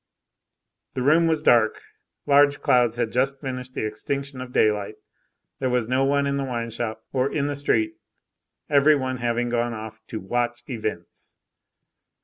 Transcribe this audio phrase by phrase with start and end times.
[0.95, 1.79] The room was dark,
[2.25, 4.95] large clouds had just finished the extinction of daylight.
[5.59, 7.97] There was no one in the wine shop, or in the street,
[8.67, 11.35] every one having gone off "to watch events."